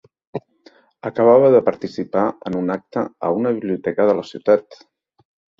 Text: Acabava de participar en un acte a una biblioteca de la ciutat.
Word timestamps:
Acabava 1.09 1.51
de 1.57 1.59
participar 1.67 2.23
en 2.51 2.57
un 2.63 2.73
acte 2.79 3.05
a 3.29 3.33
una 3.43 3.55
biblioteca 3.59 4.11
de 4.11 4.19
la 4.23 4.29
ciutat. 4.31 4.83